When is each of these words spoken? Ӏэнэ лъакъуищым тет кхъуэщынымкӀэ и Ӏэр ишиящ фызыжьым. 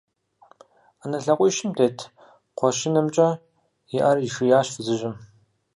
Ӏэнэ 0.99 1.17
лъакъуищым 1.25 1.69
тет 1.77 1.97
кхъуэщынымкӀэ 2.55 3.27
и 3.95 3.97
Ӏэр 4.03 4.17
ишиящ 4.27 4.67
фызыжьым. 4.73 5.15